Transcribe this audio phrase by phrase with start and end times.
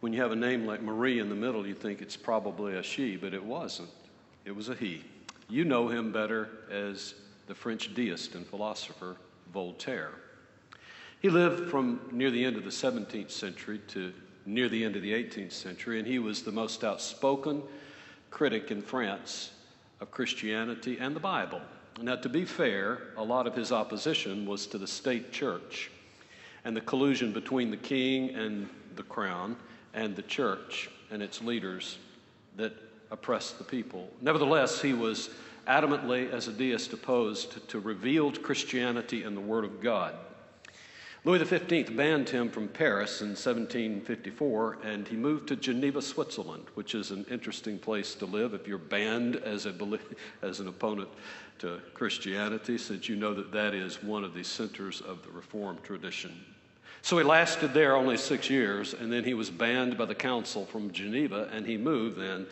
[0.00, 2.82] When you have a name like Marie in the middle, you think it's probably a
[2.82, 3.90] she, but it wasn't.
[4.44, 5.04] It was a he.
[5.48, 7.14] You know him better as
[7.48, 9.16] the French deist and philosopher
[9.52, 10.12] Voltaire.
[11.20, 14.12] He lived from near the end of the 17th century to
[14.46, 17.62] near the end of the 18th century, and he was the most outspoken
[18.30, 19.50] critic in France
[20.00, 21.60] of Christianity and the Bible.
[22.00, 25.90] Now, to be fair, a lot of his opposition was to the state church
[26.64, 29.56] and the collusion between the king and the crown
[29.94, 31.98] and the church and its leaders
[32.56, 32.72] that
[33.10, 34.08] oppressed the people.
[34.20, 35.30] Nevertheless, he was
[35.66, 40.14] adamantly, as a deist, opposed to revealed Christianity and the Word of God.
[41.24, 46.94] Louis XV banned him from Paris in 1754, and he moved to Geneva, Switzerland, which
[46.94, 49.74] is an interesting place to live if you're banned as, a,
[50.42, 51.08] as an opponent
[51.58, 55.82] to Christianity, since you know that that is one of the centers of the Reformed
[55.82, 56.32] tradition.
[57.02, 60.66] So he lasted there only six years, and then he was banned by the council
[60.66, 62.46] from Geneva, and he moved then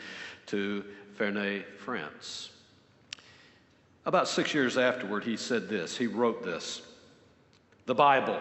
[0.46, 2.50] to Ferney, France.
[4.04, 5.96] About six years afterward, he said this.
[5.96, 6.82] He wrote this
[7.86, 8.40] The Bible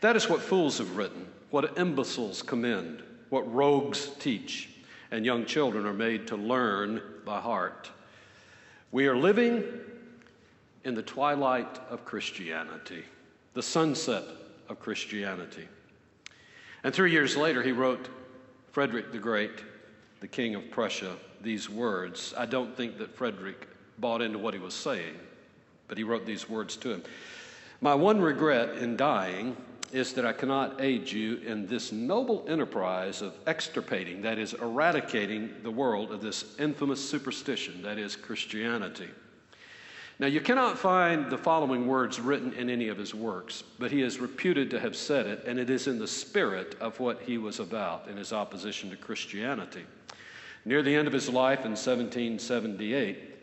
[0.00, 4.70] that is what fools have written, what imbeciles commend, what rogues teach,
[5.10, 7.90] and young children are made to learn by heart.
[8.92, 9.64] We are living
[10.84, 13.04] in the twilight of Christianity,
[13.54, 14.24] the sunset
[14.68, 15.68] of Christianity.
[16.84, 18.08] And three years later, he wrote
[18.72, 19.64] Frederick the Great,
[20.20, 22.32] the King of Prussia, these words.
[22.36, 23.66] I don't think that Frederick
[23.98, 25.14] bought into what he was saying,
[25.88, 27.02] but he wrote these words to him.
[27.80, 29.56] My one regret in dying
[29.92, 35.50] is that I cannot aid you in this noble enterprise of extirpating, that is, eradicating
[35.62, 39.08] the world of this infamous superstition, that is, Christianity.
[40.20, 44.02] Now, you cannot find the following words written in any of his works, but he
[44.02, 47.38] is reputed to have said it, and it is in the spirit of what he
[47.38, 49.86] was about in his opposition to Christianity.
[50.66, 53.34] Near the end of his life in 1778,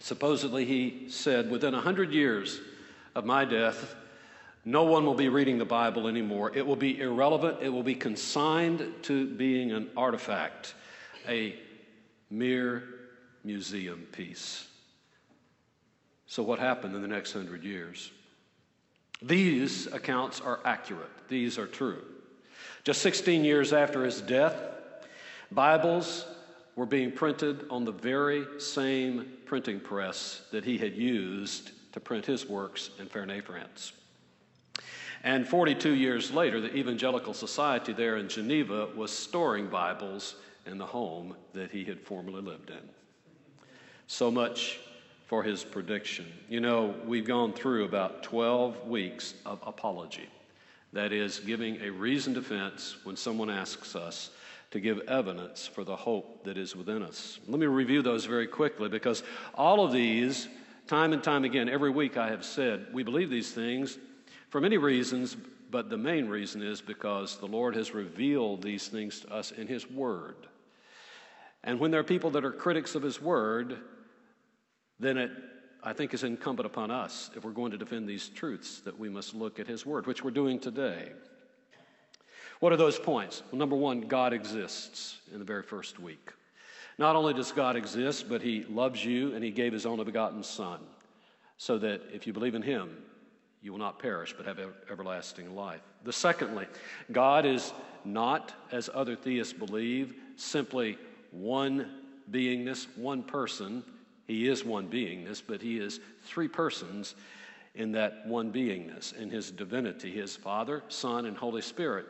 [0.00, 2.60] supposedly he said, Within a hundred years
[3.14, 3.94] of my death,
[4.64, 6.50] no one will be reading the Bible anymore.
[6.52, 7.58] It will be irrelevant.
[7.62, 10.74] It will be consigned to being an artifact,
[11.28, 11.54] a
[12.28, 12.82] mere
[13.44, 14.66] museum piece.
[16.28, 18.12] So, what happened in the next hundred years?
[19.22, 22.04] These accounts are accurate, these are true.
[22.84, 24.54] Just 16 years after his death,
[25.50, 26.26] Bibles
[26.76, 32.26] were being printed on the very same printing press that he had used to print
[32.26, 33.92] his works in Ferney, France.
[35.24, 40.86] And 42 years later, the Evangelical Society there in Geneva was storing Bibles in the
[40.86, 42.88] home that he had formerly lived in.
[44.06, 44.78] So much
[45.28, 46.24] for his prediction.
[46.48, 50.28] You know, we've gone through about 12 weeks of apology.
[50.94, 54.30] That is, giving a reasoned defense when someone asks us
[54.70, 57.38] to give evidence for the hope that is within us.
[57.46, 59.22] Let me review those very quickly because
[59.54, 60.48] all of these,
[60.86, 63.98] time and time again, every week I have said, we believe these things
[64.48, 65.36] for many reasons,
[65.70, 69.66] but the main reason is because the Lord has revealed these things to us in
[69.66, 70.36] His Word.
[71.64, 73.78] And when there are people that are critics of His Word,
[75.00, 75.30] then it,
[75.82, 79.08] I think, is incumbent upon us, if we're going to defend these truths, that we
[79.08, 81.12] must look at His Word, which we're doing today.
[82.60, 83.42] What are those points?
[83.50, 86.32] Well, number one, God exists in the very first week.
[86.98, 90.42] Not only does God exist, but He loves you and He gave His only begotten
[90.42, 90.80] Son,
[91.56, 92.96] so that if you believe in Him,
[93.62, 94.58] you will not perish but have
[94.90, 95.80] everlasting life.
[96.04, 96.66] The secondly,
[97.12, 97.72] God is
[98.04, 100.98] not, as other theists believe, simply
[101.30, 103.84] one beingness, one person.
[104.28, 107.16] He is one beingness, but he is three persons
[107.74, 112.06] in that one beingness, in his divinity, his Father, Son, and Holy Spirit.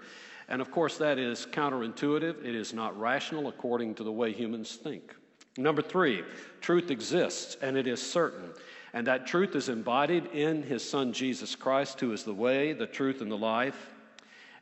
[0.48, 2.44] And of course, that is counterintuitive.
[2.44, 5.14] It is not rational according to the way humans think.
[5.56, 6.24] Number three,
[6.60, 8.52] truth exists and it is certain.
[8.92, 12.86] And that truth is embodied in his son Jesus Christ, who is the way, the
[12.86, 13.90] truth, and the life.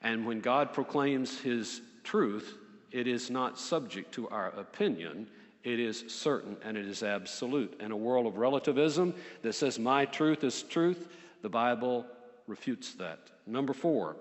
[0.03, 2.58] And when God proclaims his truth,
[2.91, 5.29] it is not subject to our opinion.
[5.67, 7.81] It is certain and it is absolute.
[7.81, 11.09] In a world of relativism that says, my truth is truth,
[11.43, 12.07] the Bible
[12.47, 13.19] refutes that.
[13.49, 14.15] Number four,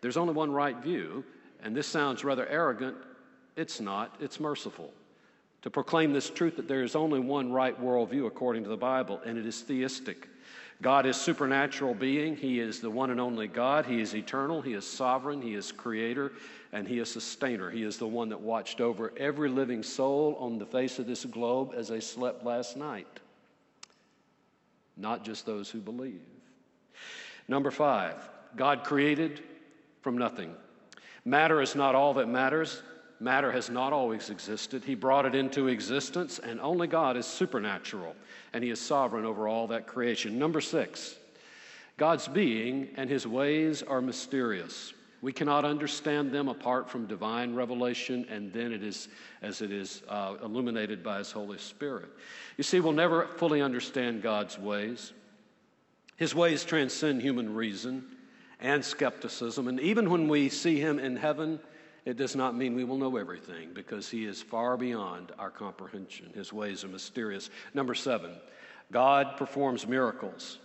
[0.00, 1.24] There's only one right view,
[1.60, 2.96] and this sounds rather arrogant.
[3.56, 4.94] It's not, it's merciful.
[5.62, 9.20] To proclaim this truth that there is only one right worldview according to the Bible,
[9.26, 10.28] and it is theistic.
[10.82, 12.36] God is supernatural being.
[12.36, 13.86] He is the one and only God.
[13.86, 14.60] He is eternal.
[14.60, 15.40] He is sovereign.
[15.40, 16.32] He is creator
[16.72, 17.70] and he is sustainer.
[17.70, 21.24] He is the one that watched over every living soul on the face of this
[21.24, 23.20] globe as they slept last night.
[24.96, 26.20] Not just those who believe.
[27.46, 28.16] Number 5,
[28.56, 29.40] God created
[30.00, 30.52] from nothing.
[31.24, 32.82] Matter is not all that matters.
[33.22, 34.82] Matter has not always existed.
[34.82, 38.16] He brought it into existence, and only God is supernatural,
[38.52, 40.40] and He is sovereign over all that creation.
[40.40, 41.14] Number six,
[41.96, 44.92] God's being and His ways are mysterious.
[45.20, 49.08] We cannot understand them apart from divine revelation, and then it is
[49.40, 52.08] as it is uh, illuminated by His Holy Spirit.
[52.56, 55.12] You see, we'll never fully understand God's ways.
[56.16, 58.04] His ways transcend human reason
[58.58, 61.60] and skepticism, and even when we see Him in heaven,
[62.04, 66.30] it does not mean we will know everything because He is far beyond our comprehension.
[66.34, 67.50] His ways are mysterious.
[67.74, 68.32] Number seven,
[68.90, 70.58] God performs miracles.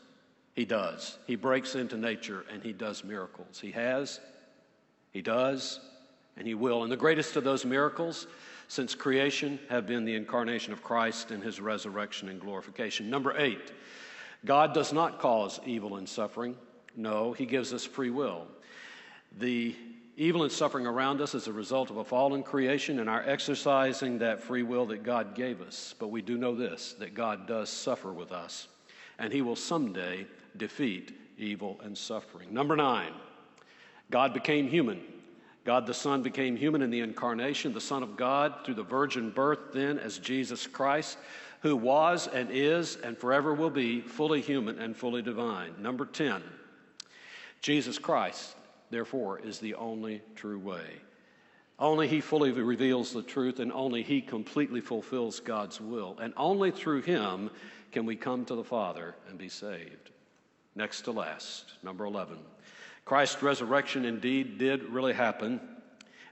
[0.56, 1.19] He does.
[1.28, 3.60] He breaks into nature and He does miracles.
[3.60, 4.19] He has,
[5.12, 5.80] He does,
[6.36, 6.81] and He will.
[6.81, 8.25] And the greatest of those miracles
[8.68, 13.12] since creation have been the incarnation of Christ and His resurrection and glorification.
[13.12, 13.72] Number eight,
[14.44, 16.56] God does not cause evil and suffering.
[16.95, 18.48] No, He gives us free will.
[19.38, 19.75] The
[20.19, 24.17] Evil and suffering around us is a result of a fallen creation and our exercising
[24.17, 25.93] that free will that God gave us.
[25.99, 28.67] But we do know this that God does suffer with us,
[29.19, 30.25] and He will someday
[30.57, 32.51] defeat evil and suffering.
[32.51, 33.13] Number nine,
[34.09, 35.03] God became human.
[35.65, 39.29] God the Son became human in the incarnation, the Son of God through the virgin
[39.29, 41.19] birth, then as Jesus Christ,
[41.61, 45.73] who was and is and forever will be fully human and fully divine.
[45.79, 46.41] Number 10,
[47.61, 48.56] Jesus Christ
[48.89, 51.01] therefore, is the only true way.
[51.80, 56.18] Only He fully reveals the truth, and only He completely fulfills God's will.
[56.19, 57.50] And only through Him
[57.92, 60.12] can we come to the Father and be saved.
[60.75, 62.38] Next to last, number 11.
[63.06, 65.62] Christ's resurrection indeed did really happen,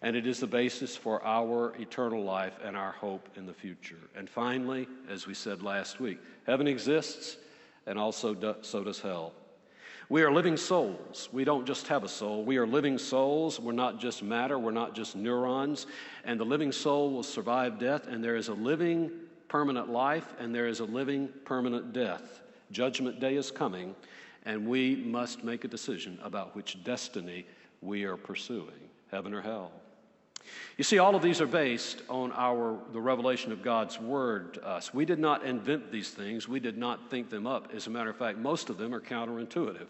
[0.02, 4.10] and it is the basis for our eternal life and our hope in the future.
[4.16, 7.38] And finally, as we said last week, heaven exists,
[7.88, 9.34] and also do, so does hell.
[10.08, 11.30] We are living souls.
[11.32, 12.44] We don't just have a soul.
[12.44, 13.60] We are living souls.
[13.60, 14.60] We're not just matter.
[14.60, 15.88] We're not just neurons.
[16.24, 19.12] And the living soul will survive death, and there is a living
[19.48, 22.42] permanent life, and there is a living permanent death.
[22.72, 23.96] Judgment day is coming,
[24.44, 27.46] and we must make a decision about which destiny
[27.82, 29.72] we are pursuing heaven or hell.
[30.78, 34.68] You see, all of these are based on our, the revelation of God's Word to
[34.68, 34.94] us.
[34.94, 37.74] We did not invent these things, we did not think them up.
[37.74, 39.88] As a matter of fact, most of them are counterintuitive.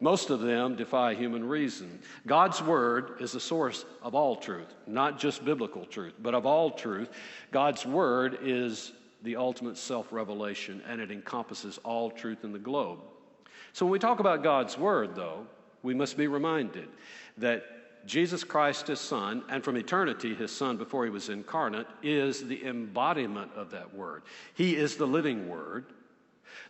[0.00, 1.98] Most of them defy human reason.
[2.26, 6.70] God's Word is the source of all truth, not just biblical truth, but of all
[6.70, 7.10] truth.
[7.50, 8.92] God's Word is
[9.22, 13.00] the ultimate self revelation, and it encompasses all truth in the globe.
[13.72, 15.46] So when we talk about God's Word, though,
[15.82, 16.88] we must be reminded
[17.38, 17.64] that
[18.06, 22.64] Jesus Christ, his Son, and from eternity, his Son before he was incarnate, is the
[22.64, 24.22] embodiment of that word.
[24.54, 25.86] He is the living word.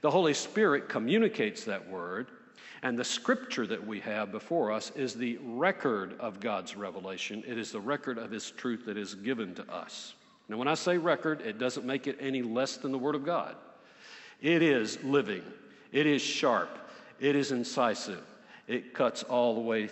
[0.01, 2.29] The Holy Spirit communicates that word,
[2.83, 7.43] and the scripture that we have before us is the record of God's revelation.
[7.47, 10.15] It is the record of his truth that is given to us.
[10.49, 13.25] Now, when I say record, it doesn't make it any less than the Word of
[13.25, 13.57] God.
[14.41, 15.43] It is living,
[15.93, 16.71] it is sharp,
[17.21, 18.23] it is incisive,
[18.67, 19.91] it cuts all the way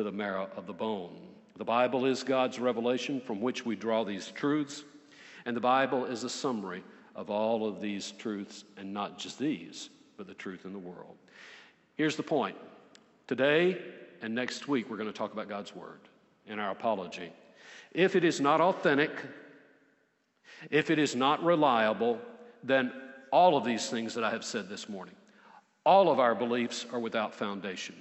[0.00, 1.14] to the marrow of the bone.
[1.58, 4.82] The Bible is God's revelation from which we draw these truths,
[5.44, 6.82] and the Bible is a summary
[7.14, 11.18] of all of these truths, and not just these, but the truth in the world.
[11.96, 12.56] Here's the point
[13.26, 13.76] today
[14.22, 16.00] and next week, we're going to talk about God's Word
[16.46, 17.30] in our apology.
[17.92, 19.10] If it is not authentic,
[20.70, 22.18] if it is not reliable,
[22.64, 22.90] then
[23.32, 25.14] all of these things that I have said this morning,
[25.84, 27.96] all of our beliefs are without foundation.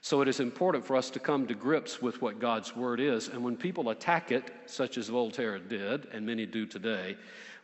[0.00, 3.28] So it is important for us to come to grips with what God's Word is.
[3.28, 7.16] And when people attack it, such as Voltaire did, and many do today,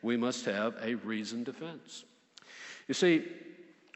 [0.02, 2.04] we must have a reasoned defense.
[2.88, 3.25] You see,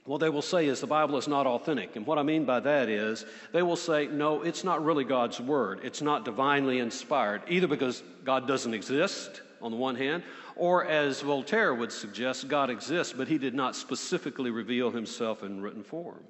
[0.04, 1.96] what they will say is the Bible is not authentic.
[1.96, 5.38] And what I mean by that is they will say, no, it's not really God's
[5.38, 5.80] Word.
[5.82, 10.22] It's not divinely inspired, either because God doesn't exist, on the one hand,
[10.56, 15.60] or as Voltaire would suggest, God exists, but he did not specifically reveal himself in
[15.60, 16.22] written form.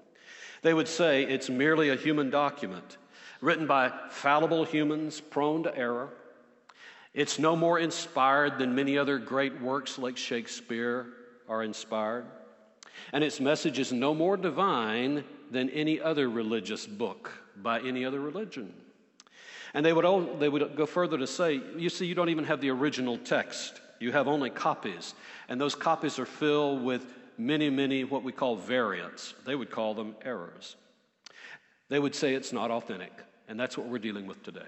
[0.62, 2.97] They would say it's merely a human document
[3.41, 6.11] written by fallible humans prone to error.
[7.15, 11.07] It's no more inspired than many other great works like Shakespeare
[11.49, 12.27] are inspired.
[13.12, 18.21] And its message is no more divine than any other religious book by any other
[18.21, 18.73] religion.
[19.75, 22.61] And they would, they would go further to say, you see, you don't even have
[22.61, 23.81] the original text.
[24.00, 25.15] You have only copies.
[25.49, 27.07] And those copies are filled with
[27.38, 29.35] many, many what we call variants.
[29.47, 30.76] They would call them errors.
[31.88, 33.12] They would say it's not authentic.
[33.49, 34.66] And that's what we're dealing with today.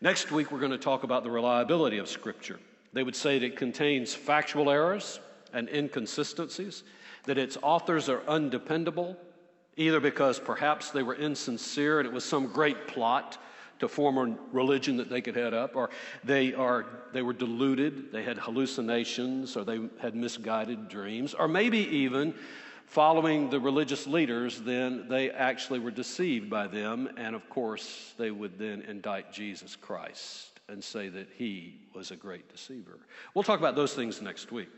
[0.00, 2.60] Next week, we're going to talk about the reliability of Scripture.
[2.92, 5.20] They would say that it contains factual errors
[5.52, 6.84] and inconsistencies,
[7.24, 9.16] that its authors are undependable,
[9.76, 13.38] either because perhaps they were insincere and it was some great plot
[13.78, 15.90] to form a religion that they could head up, or
[16.24, 21.78] they, are, they were deluded, they had hallucinations, or they had misguided dreams, or maybe
[21.78, 22.34] even
[22.86, 28.30] following the religious leaders, then they actually were deceived by them, and of course, they
[28.30, 32.98] would then indict Jesus Christ and say that he was a great deceiver.
[33.34, 34.70] We'll talk about those things next week.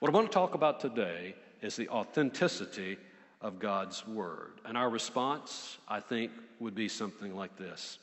[0.00, 2.96] What I want to talk about today is the authenticity
[3.40, 4.60] of God's Word.
[4.64, 7.98] And our response, I think, would be something like this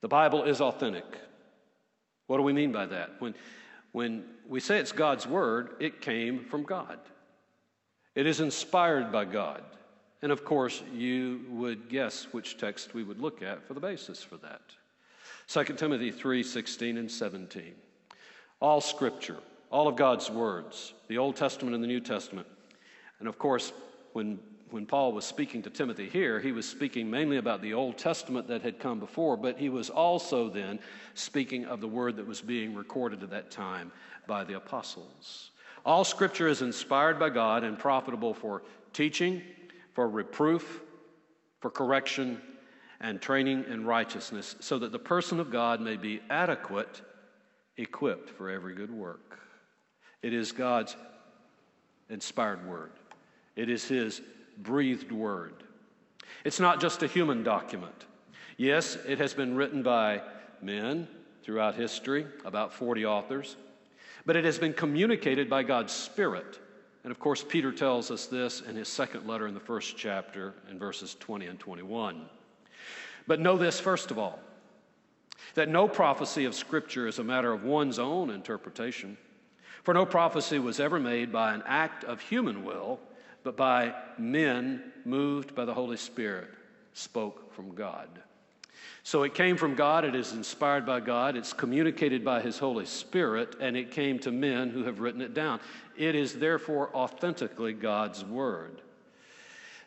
[0.00, 1.04] the Bible is authentic.
[2.26, 3.10] What do we mean by that?
[3.20, 3.34] When,
[3.92, 6.98] when we say it's God's Word, it came from God.
[8.14, 9.62] It is inspired by God.
[10.22, 14.22] And of course, you would guess which text we would look at for the basis
[14.22, 14.62] for that.
[15.48, 17.74] 2 Timothy 3 16 and 17.
[18.60, 19.38] All scripture,
[19.70, 22.48] all of God's words, the Old Testament and the New Testament.
[23.20, 23.72] And of course,
[24.12, 24.38] when
[24.70, 28.48] when Paul was speaking to Timothy here, he was speaking mainly about the Old Testament
[28.48, 30.78] that had come before, but he was also then
[31.14, 33.92] speaking of the word that was being recorded at that time
[34.26, 35.50] by the apostles.
[35.84, 39.42] All scripture is inspired by God and profitable for teaching,
[39.94, 40.82] for reproof,
[41.60, 42.40] for correction,
[43.00, 47.00] and training in righteousness, so that the person of God may be adequate,
[47.76, 49.38] equipped for every good work.
[50.22, 50.96] It is God's
[52.10, 52.90] inspired word.
[53.54, 54.20] It is His
[54.62, 55.54] breathed word.
[56.44, 58.06] It's not just a human document.
[58.56, 60.22] Yes, it has been written by
[60.60, 61.08] men
[61.42, 63.56] throughout history, about 40 authors,
[64.26, 66.58] but it has been communicated by God's Spirit.
[67.04, 70.54] And of course, Peter tells us this in his second letter in the first chapter
[70.70, 72.26] in verses 20 and 21.
[73.26, 74.38] But know this, first of all,
[75.54, 79.16] that no prophecy of Scripture is a matter of one's own interpretation.
[79.84, 83.00] For no prophecy was ever made by an act of human will,
[83.42, 86.48] but by men moved by the Holy Spirit,
[86.92, 88.08] spoke from God.
[89.02, 92.84] So it came from God, it is inspired by God, it's communicated by His Holy
[92.84, 95.60] Spirit, and it came to men who have written it down.
[95.96, 98.82] It is therefore authentically God's Word.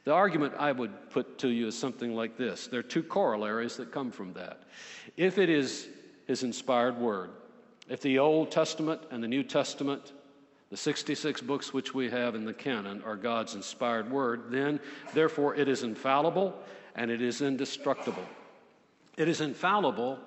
[0.06, 3.78] The argument I would put to you is something like this there are two corollaries
[3.78, 4.64] that come from that.
[5.18, 5.88] If it is
[6.26, 7.30] His inspired Word,
[7.90, 10.14] if the Old Testament and the New Testament
[10.72, 14.80] the 66 books which we have in the canon are God's inspired word, then,
[15.14, 16.58] therefore, it is infallible
[16.96, 18.24] and it is indestructible.
[19.18, 20.18] It is infallible,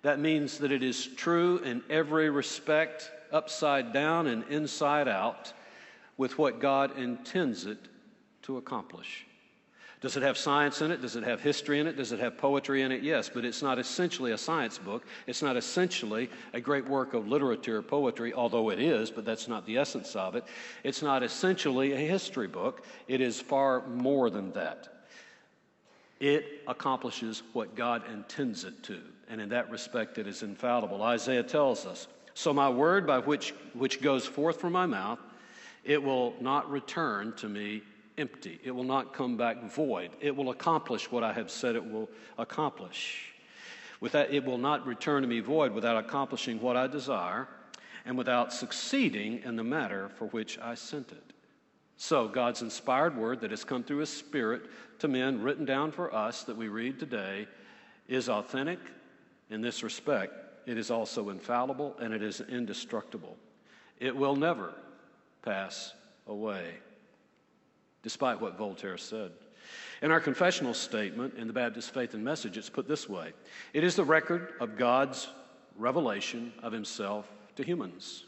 [0.00, 5.52] that means that it is true in every respect, upside down and inside out,
[6.16, 7.78] with what God intends it
[8.42, 9.26] to accomplish.
[10.02, 11.00] Does it have science in it?
[11.00, 11.96] Does it have history in it?
[11.96, 13.02] Does it have poetry in it?
[13.02, 15.04] Yes, but it's not essentially a science book.
[15.26, 19.48] It's not essentially a great work of literature or poetry, although it is, but that's
[19.48, 20.44] not the essence of it.
[20.84, 22.84] It's not essentially a history book.
[23.08, 24.88] It is far more than that.
[26.20, 31.02] It accomplishes what God intends it to, and in that respect, it is infallible.
[31.02, 35.18] Isaiah tells us So my word by which, which goes forth from my mouth,
[35.84, 37.82] it will not return to me
[38.18, 38.60] empty.
[38.64, 40.10] It will not come back void.
[40.20, 42.08] It will accomplish what I have said it will
[42.38, 43.32] accomplish.
[44.00, 47.48] With that, it will not return to me void without accomplishing what I desire
[48.04, 51.32] and without succeeding in the matter for which I sent it.
[51.98, 54.68] So, God's inspired word that has come through His Spirit
[54.98, 57.48] to men, written down for us that we read today,
[58.06, 58.78] is authentic
[59.48, 60.34] in this respect.
[60.66, 63.36] It is also infallible and it is indestructible.
[63.98, 64.74] It will never
[65.42, 65.94] pass
[66.26, 66.74] away
[68.06, 69.32] despite what Voltaire said.
[70.00, 73.32] In our confessional statement in the Baptist Faith and Message, it's put this way
[73.72, 75.26] It is the record of God's
[75.76, 78.22] revelation of Himself to humans.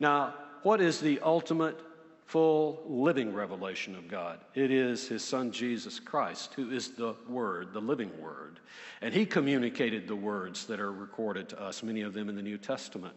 [0.00, 1.78] Now, what is the ultimate,
[2.24, 4.38] full, living revelation of God?
[4.54, 8.60] It is His Son Jesus Christ, who is the Word, the living Word.
[9.02, 12.40] And He communicated the words that are recorded to us, many of them in the
[12.40, 13.14] New Testament.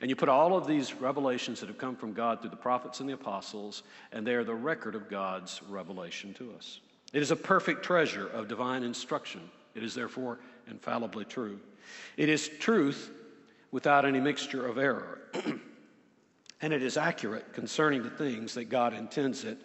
[0.00, 3.00] And you put all of these revelations that have come from God through the prophets
[3.00, 6.80] and the apostles, and they are the record of God's revelation to us.
[7.12, 9.40] It is a perfect treasure of divine instruction.
[9.74, 10.38] It is therefore
[10.68, 11.58] infallibly true.
[12.16, 13.10] It is truth
[13.70, 15.20] without any mixture of error.
[16.62, 19.58] and it is accurate concerning the things that God intends it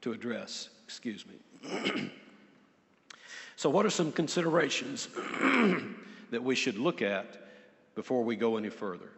[0.00, 0.70] to address.
[0.84, 2.10] Excuse me.
[3.58, 5.08] So, what are some considerations
[6.30, 7.36] that we should look at
[7.96, 9.10] before we go any further?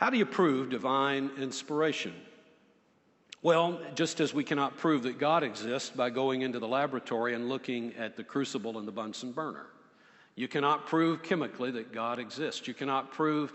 [0.00, 2.14] How do you prove divine inspiration?
[3.42, 7.50] Well, just as we cannot prove that God exists by going into the laboratory and
[7.50, 9.66] looking at the crucible and the Bunsen burner.
[10.36, 12.66] You cannot prove chemically that God exists.
[12.66, 13.52] You cannot prove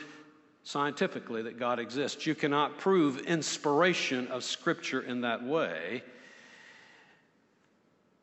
[0.64, 2.28] scientifically that God exists.
[2.28, 6.04] You cannot prove inspiration of Scripture in that way.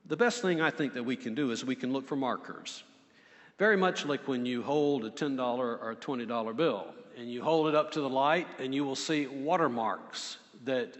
[0.06, 2.84] The best thing I think that we can do is we can look for markers.
[3.58, 7.74] Very much like when you hold a $10 or $20 bill and you hold it
[7.74, 10.96] up to the light and you will see watermarks that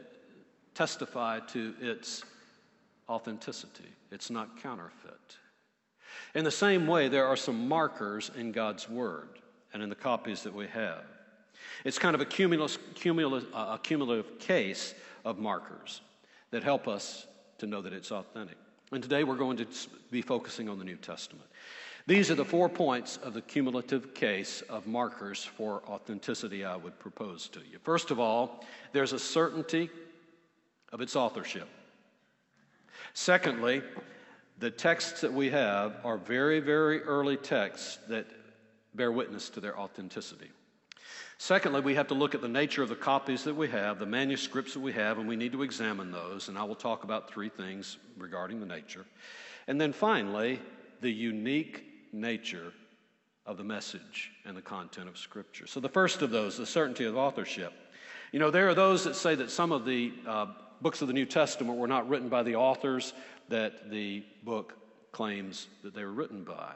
[0.74, 2.24] testify to its
[3.08, 3.88] authenticity.
[4.10, 5.12] It's not counterfeit.
[6.34, 9.28] In the same way, there are some markers in God's Word
[9.72, 11.04] and in the copies that we have.
[11.84, 14.94] It's kind of a cumulus, cumulus, uh, a cumulative case
[15.24, 16.00] of markers
[16.50, 17.26] that help us
[17.58, 18.56] to know that it's authentic.
[18.92, 19.66] And today we're going to
[20.10, 21.46] be focusing on the New Testament.
[22.06, 26.98] These are the four points of the cumulative case of markers for authenticity I would
[26.98, 27.78] propose to you.
[27.82, 29.88] First of all, there's a certainty
[30.92, 31.68] of its authorship.
[33.14, 33.82] Secondly,
[34.58, 38.26] the texts that we have are very, very early texts that
[38.94, 40.50] bear witness to their authenticity.
[41.38, 44.06] Secondly, we have to look at the nature of the copies that we have, the
[44.06, 46.48] manuscripts that we have, and we need to examine those.
[46.48, 49.04] And I will talk about three things regarding the nature.
[49.66, 50.60] And then finally,
[51.00, 52.72] the unique nature
[53.46, 55.66] of the message and the content of Scripture.
[55.66, 57.72] So, the first of those, the certainty of authorship.
[58.30, 60.46] You know, there are those that say that some of the uh,
[60.80, 63.12] books of the New Testament were not written by the authors
[63.48, 64.74] that the book
[65.12, 66.74] claims that they were written by.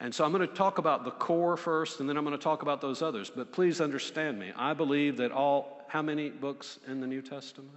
[0.00, 2.42] And so I'm going to talk about the core first, and then I'm going to
[2.42, 3.30] talk about those others.
[3.34, 4.52] But please understand me.
[4.56, 7.70] I believe that all, how many books in the New Testament?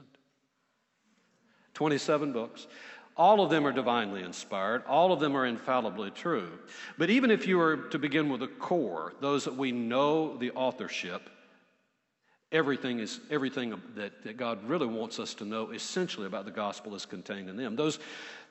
[1.74, 2.68] 27 books.
[3.18, 4.84] All of them are divinely inspired.
[4.86, 6.60] All of them are infallibly true.
[6.98, 10.52] But even if you were to begin with the core, those that we know the
[10.52, 11.30] authorship,
[12.52, 16.96] Everything is everything that, that God really wants us to know essentially about the gospel
[16.96, 17.76] is contained in them.
[17.76, 18.00] Those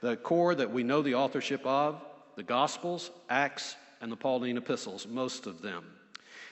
[0.02, 2.04] the core that we know the authorship of,
[2.36, 5.84] the gospels, Acts, and the Pauline epistles, most of them.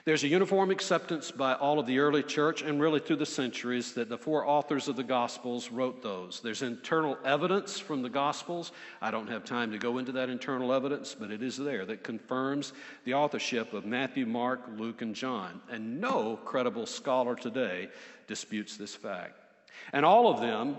[0.07, 3.95] There's a uniform acceptance by all of the early church and really through the centuries
[3.95, 6.43] that the four authors of the Gospels wrote those.
[6.43, 8.73] There's internal evidence from the Gospels.
[9.01, 12.05] I don't have time to go into that internal evidence, but it is there that
[12.05, 15.63] confirms the authorship of Matthew, Mark, Luke, and John.
[15.71, 17.89] And no credible scholar today
[18.27, 19.41] disputes this fact.
[19.95, 20.77] And all of them,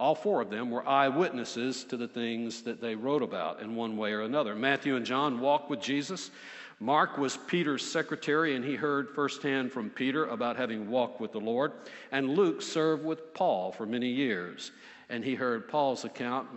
[0.00, 3.98] all four of them, were eyewitnesses to the things that they wrote about in one
[3.98, 4.56] way or another.
[4.56, 6.30] Matthew and John walked with Jesus.
[6.80, 11.38] Mark was Peter's secretary, and he heard firsthand from Peter about having walked with the
[11.38, 11.72] Lord.
[12.10, 14.72] And Luke served with Paul for many years,
[15.10, 16.48] and he heard Paul's account,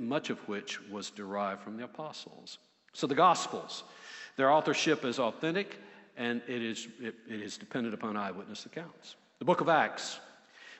[0.00, 2.56] much of which was derived from the apostles.
[2.94, 3.84] So the Gospels,
[4.36, 5.76] their authorship is authentic,
[6.16, 9.16] and it is, it, it is dependent upon eyewitness accounts.
[9.38, 10.18] The book of Acts.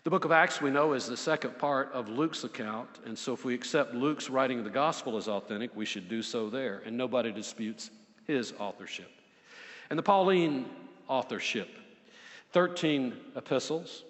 [0.07, 3.33] The book of Acts, we know, is the second part of Luke's account, and so
[3.33, 6.81] if we accept Luke's writing of the gospel as authentic, we should do so there,
[6.87, 7.90] and nobody disputes
[8.25, 9.11] his authorship.
[9.90, 10.66] And the Pauline
[11.09, 11.69] authorship
[12.53, 14.05] 13 epistles.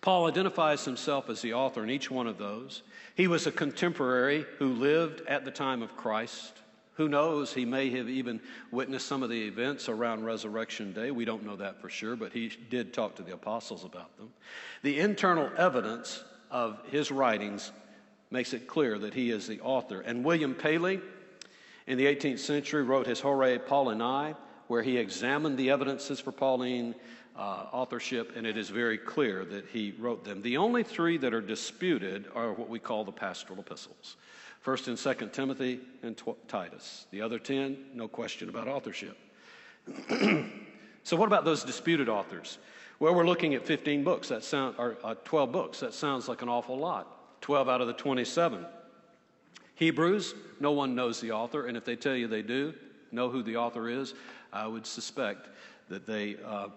[0.00, 2.82] Paul identifies himself as the author in each one of those.
[3.14, 6.54] He was a contemporary who lived at the time of Christ.
[7.00, 11.10] Who knows, he may have even witnessed some of the events around Resurrection Day.
[11.10, 14.30] We don't know that for sure, but he did talk to the apostles about them.
[14.82, 17.72] The internal evidence of his writings
[18.30, 20.02] makes it clear that he is the author.
[20.02, 21.00] And William Paley,
[21.86, 24.36] in the 18th century, wrote his Horae Paulinae,
[24.66, 26.94] where he examined the evidences for Pauline
[27.34, 30.42] uh, authorship, and it is very clear that he wrote them.
[30.42, 34.18] The only three that are disputed are what we call the pastoral epistles.
[34.60, 37.06] First and Second Timothy and Titus.
[37.10, 39.16] The other ten, no question about authorship.
[41.02, 42.58] so, what about those disputed authors?
[42.98, 44.28] Well, we're looking at 15 books.
[44.28, 45.80] That sound, or uh, 12 books.
[45.80, 47.40] That sounds like an awful lot.
[47.40, 48.66] 12 out of the 27.
[49.76, 52.74] Hebrews, no one knows the author, and if they tell you they do
[53.12, 54.12] know who the author is,
[54.52, 55.48] I would suspect
[55.88, 56.68] that they uh,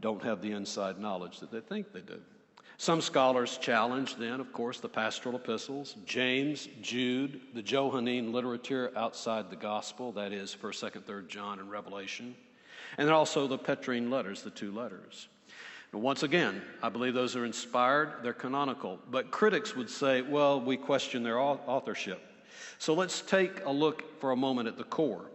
[0.00, 2.20] don't have the inside knowledge that they think they do.
[2.82, 9.50] Some scholars challenge, then, of course, the pastoral epistles, James, Jude, the Johannine literature outside
[9.50, 12.34] the gospel, that is, 1st, 2nd, 3rd John, and Revelation,
[12.98, 15.28] and then also the Petrine letters, the two letters.
[15.92, 20.76] once again, I believe those are inspired, they're canonical, but critics would say, well, we
[20.76, 22.20] question their authorship.
[22.78, 25.26] So let's take a look for a moment at the core.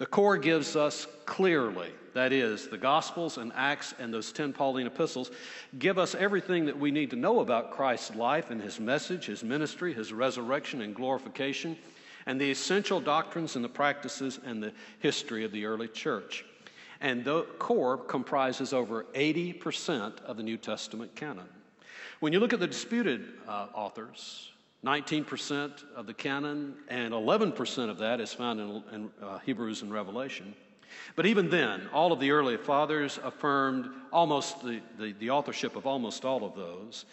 [0.00, 4.86] The core gives us clearly, that is, the Gospels and Acts and those 10 Pauline
[4.86, 5.30] epistles,
[5.78, 9.44] give us everything that we need to know about Christ's life and his message, his
[9.44, 11.76] ministry, his resurrection and glorification.
[12.24, 16.46] and the essential doctrines and the practices and the history of the early church.
[17.02, 21.48] And the core comprises over 80% of the New Testament canon.
[22.20, 24.50] When you look at the disputed uh, authors,
[24.84, 29.92] 19% of the canon and 11% of that is found in, in uh, Hebrews and
[29.92, 30.54] Revelation.
[31.16, 35.86] But even then, all of the early fathers affirmed almost the, the, the authorship of
[35.86, 37.04] almost all of those,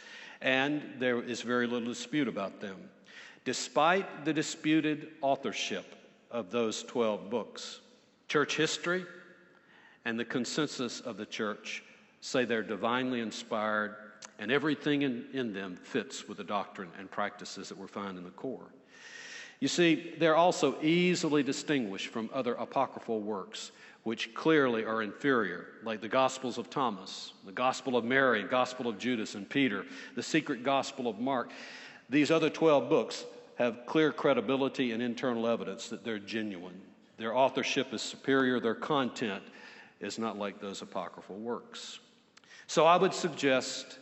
[0.42, 2.78] and there is very little dispute about them.
[3.44, 5.96] Despite the disputed authorship
[6.32, 7.80] of those 12 books,
[8.28, 9.06] church history
[10.06, 11.84] and the consensus of the church
[12.22, 13.96] say they're divinely inspired,
[14.40, 18.24] and everything in, in them fits with the doctrine and practices that were found in
[18.24, 18.68] the core.
[19.60, 23.72] You see, they're also easily distinguished from other apocryphal works,
[24.04, 29.00] which clearly are inferior, like the Gospels of Thomas, the Gospel of Mary, Gospel of
[29.00, 31.52] Judas and Peter, the secret Gospel of Mark.
[32.10, 33.26] These other 12 books
[33.56, 36.80] have clear credibility and internal evidence that they're genuine.
[37.18, 39.44] Their authorship is superior, their content
[40.00, 42.00] is not like those apocryphal works.
[42.68, 43.98] So I would suggest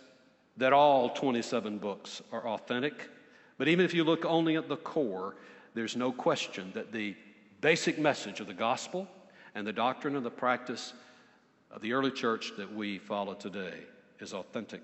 [0.57, 3.09] that all 27 books are authentic
[3.57, 5.35] but even if you look only at the core,
[5.73, 7.15] there's no question that the
[7.61, 9.07] basic message of the gospel
[9.55, 10.93] and the doctrine and the practice
[11.71, 13.79] of the early church that we follow today
[14.19, 14.81] is authentic.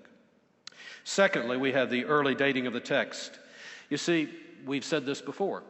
[1.04, 3.38] Secondly, we have the early dating of the text.
[3.90, 4.28] You see,
[4.64, 5.62] we've said this before.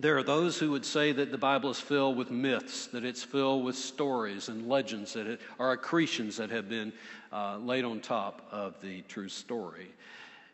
[0.00, 3.24] There are those who would say that the Bible is filled with myths, that it's
[3.24, 6.92] filled with stories and legends that are accretions that have been
[7.32, 9.88] uh, laid on top of the true story.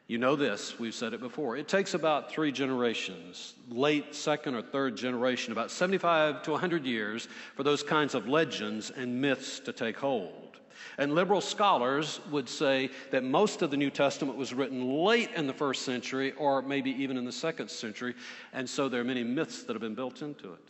[0.07, 1.59] You know this, we've said it before.
[1.59, 7.29] It takes about three generations, late second or third generation, about 75 to 100 years,
[7.55, 10.44] for those kinds of legends and myths to take hold.
[10.99, 15.47] And liberal scholars would say that most of the New Testament was written late in
[15.47, 18.15] the first century or maybe even in the second century,
[18.53, 20.61] and so there are many myths that have been built into it.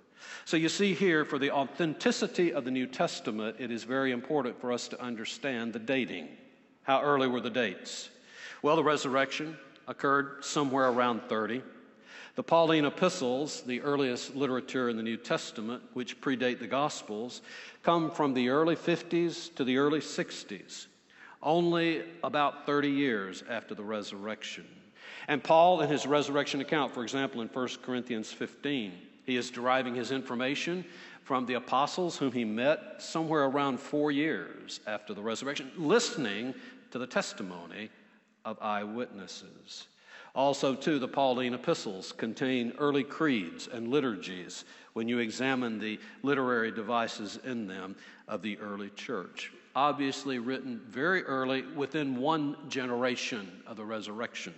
[0.45, 4.61] So you see here, for the authenticity of the New Testament, it is very important
[4.61, 6.29] for us to understand the dating.
[6.83, 8.11] How early were the dates?
[8.63, 11.63] Well, the resurrection occurred somewhere around 30.
[12.37, 17.43] The Pauline epistles, the earliest literature in the New Testament, which predate the Gospels,
[17.85, 20.87] come from the early 50s to the early 60s,
[21.43, 24.67] only about 30 years after the resurrection.
[25.29, 28.93] And Paul, in his resurrection account, for example, in 1 Corinthians 15,
[29.25, 30.85] he is deriving his information
[31.23, 36.53] from the apostles whom he met somewhere around four years after the resurrection, listening
[36.91, 37.91] to the testimony
[38.45, 39.87] of eyewitnesses.
[40.35, 46.73] Also, too, the Pauline epistles contain early creeds and liturgies when you examine the literary
[46.73, 47.95] devices in them
[48.27, 49.53] of the early church.
[49.77, 54.55] Obviously, written very early within one generation of the resurrection.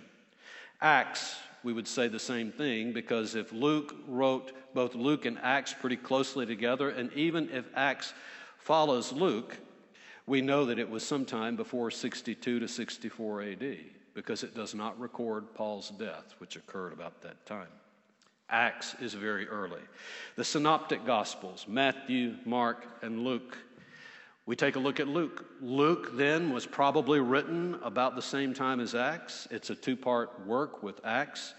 [0.81, 5.73] Acts, we would say the same thing because if Luke wrote both Luke and Acts
[5.73, 8.13] pretty closely together, and even if Acts
[8.57, 9.57] follows Luke,
[10.25, 13.77] we know that it was sometime before 62 to 64 AD
[14.17, 17.67] because it does not record Paul's death, which occurred about that time.
[18.49, 19.79] Acts is very early.
[20.37, 23.59] The synoptic gospels, Matthew, Mark, and Luke.
[24.47, 25.45] We take a look at Luke.
[25.61, 29.47] Luke then was probably written about the same time as Acts.
[29.51, 31.53] It's a two part work with Acts,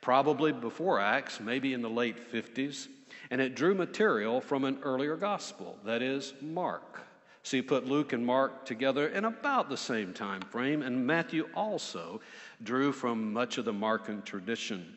[0.00, 2.86] probably before Acts, maybe in the late 50s.
[3.32, 7.00] And it drew material from an earlier gospel, that is, Mark.
[7.44, 11.46] So you put Luke and Mark together in about the same time frame, and Matthew
[11.54, 12.22] also
[12.62, 14.96] drew from much of the Markan tradition.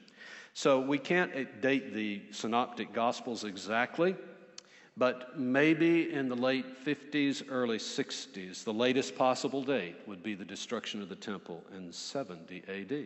[0.53, 4.15] So we can't eh, date the synoptic gospels exactly,
[4.95, 10.45] but maybe in the late 50s, early 60s, the latest possible date would be the
[10.45, 13.05] destruction of the temple in 70 AD.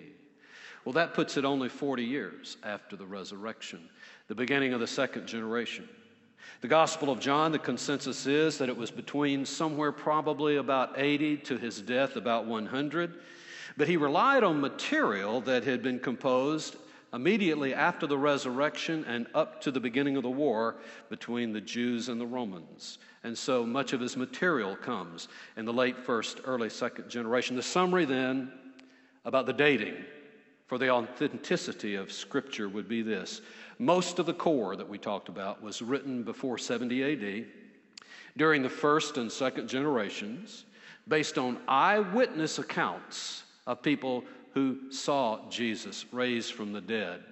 [0.86, 3.90] Well, that puts it only 40 years after the resurrection,
[4.28, 5.90] the beginning of the second generation.
[6.62, 11.38] The Gospel of John, the consensus is that it was between somewhere probably about 80
[11.38, 13.16] to his death, about 100.
[13.78, 16.76] But he relied on material that had been composed
[17.14, 20.76] immediately after the resurrection and up to the beginning of the war
[21.10, 23.00] between the Jews and the Romans.
[23.24, 25.28] And so much of his material comes
[25.58, 27.56] in the late first, early second generation.
[27.56, 28.52] The summary then
[29.26, 29.96] about the dating
[30.68, 33.42] for the authenticity of Scripture would be this
[33.82, 37.46] most of the core that we talked about was written before 70 AD,
[38.38, 40.65] during the first and second generations,
[41.08, 47.24] based on eyewitness accounts of people who saw Jesus raised from the dead,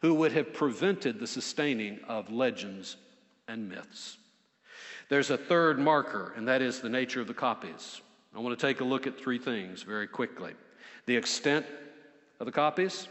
[0.00, 2.96] who would have prevented the sustaining of legends
[3.46, 4.16] and myths.
[5.08, 8.00] There's a third marker, and that is the nature of the copies.
[8.34, 10.54] I want to take a look at three things very quickly
[11.06, 11.66] the extent
[12.40, 13.06] of the copies,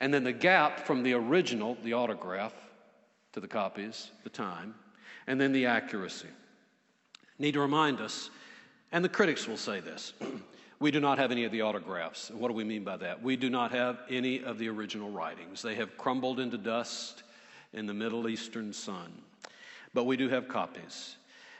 [0.00, 2.54] And then the gap from the original, the autograph,
[3.32, 4.74] to the copies, the time,
[5.26, 6.28] and then the accuracy.
[7.38, 8.30] Need to remind us,
[8.92, 10.12] and the critics will say this
[10.78, 12.30] we do not have any of the autographs.
[12.30, 13.22] What do we mean by that?
[13.22, 15.62] We do not have any of the original writings.
[15.62, 17.22] They have crumbled into dust
[17.72, 19.12] in the Middle Eastern sun.
[19.92, 21.16] But we do have copies.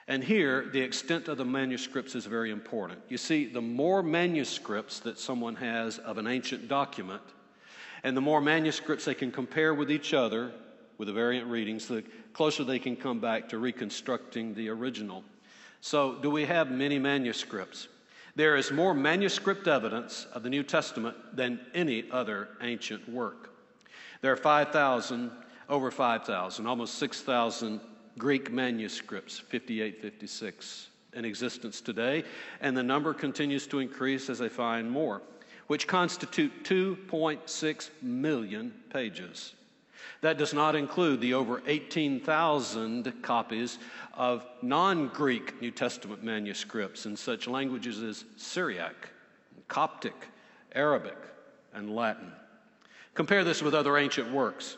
[0.07, 3.01] And here, the extent of the manuscripts is very important.
[3.09, 7.23] You see, the more manuscripts that someone has of an ancient document,
[8.05, 10.53] and the more manuscripts they can compare with each other
[10.99, 15.25] with the variant readings, the closer they can come back to reconstructing the original.
[15.81, 17.88] So, do we have many manuscripts?
[18.37, 23.51] There is more manuscript evidence of the New Testament than any other ancient work.
[24.21, 25.31] There are 5,000,
[25.69, 27.81] over 5,000, almost 6,000
[28.19, 32.25] Greek manuscripts, 58, 56, in existence today,
[32.61, 35.23] and the number continues to increase as they find more,
[35.66, 39.55] which constitute 2.6 million pages.
[40.20, 43.79] That does not include the over 18,000 copies
[44.14, 49.11] of non Greek New Testament manuscripts in such languages as Syriac,
[49.68, 50.14] Coptic,
[50.74, 51.16] Arabic,
[51.72, 52.33] and Latin.
[53.14, 54.77] Compare this with other ancient works.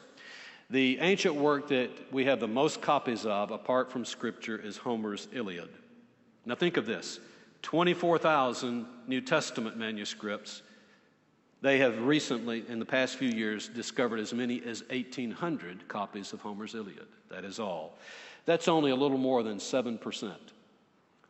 [0.68, 5.29] The ancient work that we have the most copies of, apart from Scripture, is Homer's
[5.33, 5.70] Iliad.
[6.44, 7.20] Now think of this
[7.62, 10.62] 24,000 New Testament manuscripts
[11.62, 16.40] they have recently, in the past few years, discovered as many as 1,800 copies of
[16.40, 17.07] Homer's Iliad.
[17.31, 17.99] That is all.
[18.45, 20.35] That's only a little more than 7%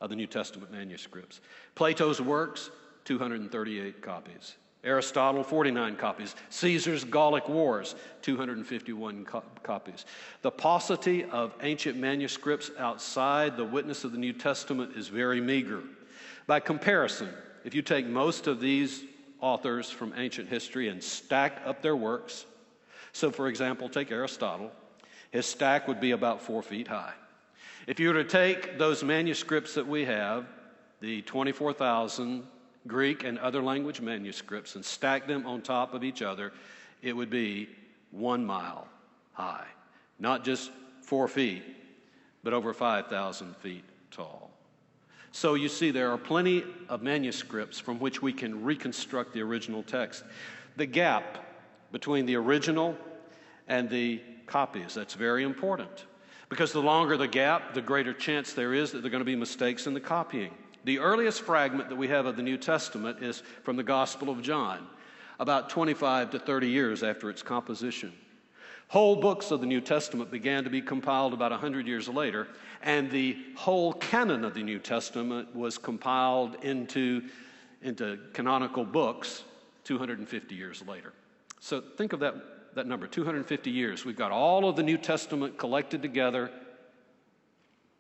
[0.01, 1.41] of the New Testament manuscripts.
[1.75, 2.71] Plato's works,
[3.05, 4.57] 238 copies.
[4.85, 6.37] Aristotle, 49 copies.
[6.51, 10.05] Caesar's Gallic Wars, 251 co- copies.
[10.43, 15.83] The paucity of ancient manuscripts outside the witness of the New Testament is very meager.
[16.47, 17.31] By comparison,
[17.65, 19.03] if you take most of these
[19.47, 22.47] authors from ancient history and stack up their works.
[23.13, 24.73] So, for example, take Aristotle.
[25.31, 27.13] His stack would be about four feet high.
[27.87, 30.47] If you were to take those manuscripts that we have,
[31.01, 32.43] the 24,000
[32.89, 36.53] Greek and other language manuscripts, and stack them on top of each other,
[37.03, 37.69] it would be
[38.11, 38.89] one mile
[39.33, 39.67] high.
[40.19, 41.63] Not just four feet,
[42.43, 44.51] but over 5,000 feet tall.
[45.33, 49.83] So you see, there are plenty of manuscripts from which we can reconstruct the original
[49.83, 50.25] text.
[50.77, 51.45] The gap
[51.93, 52.97] between the original
[53.69, 56.07] and the copies, that's very important.
[56.49, 59.25] Because the longer the gap, the greater chance there is that there are going to
[59.25, 60.53] be mistakes in the copying.
[60.85, 64.41] The earliest fragment that we have of the New Testament is from the Gospel of
[64.41, 64.87] John,
[65.41, 68.13] about 25 to 30 years after its composition.
[68.89, 72.47] Whole books of the New Testament began to be compiled about 100 years later,
[72.83, 77.23] and the whole canon of the New Testament was compiled into,
[77.83, 79.43] into canonical books
[79.85, 81.13] 250 years later.
[81.59, 82.35] So think of that,
[82.77, 84.05] that number 250 years.
[84.05, 86.51] We've got all of the New Testament collected together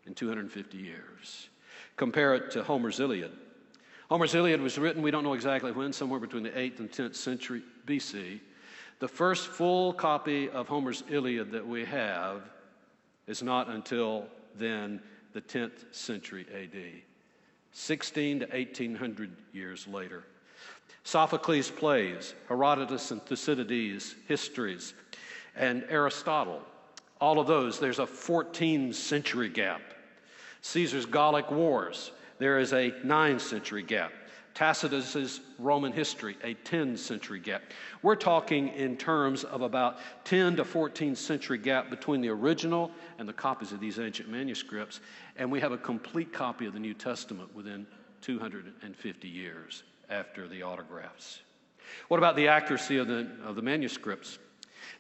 [0.06, 1.48] in 250 years.
[1.96, 3.32] Compare it to Homer's Iliad.
[4.08, 7.16] Homer's Iliad was written, we don't know exactly when, somewhere between the 8th and 10th
[7.16, 8.38] century BC.
[8.98, 12.42] The first full copy of Homer's Iliad that we have
[13.26, 14.26] is not until
[14.58, 15.02] then
[15.34, 17.02] the 10th century AD,
[17.72, 20.24] 16 to 1800 years later.
[21.04, 24.94] Sophocles' plays, Herodotus and Thucydides' histories,
[25.54, 26.62] and Aristotle,
[27.20, 29.82] all of those, there's a 14 century gap.
[30.62, 34.12] Caesar's Gallic Wars, there is a 9 century gap.
[34.56, 37.62] Tacitus's Roman history, a 10 century gap.
[38.00, 43.28] We're talking in terms of about 10 to 14 century gap between the original and
[43.28, 45.00] the copies of these ancient manuscripts,
[45.36, 47.86] and we have a complete copy of the New Testament within
[48.22, 51.40] 250 years after the autographs.
[52.08, 54.38] What about the accuracy of the, of the manuscripts?